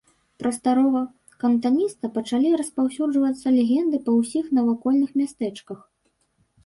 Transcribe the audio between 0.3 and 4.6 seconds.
Пра старога кантаніста пачалі распаўсюджвацца легенды па ўсіх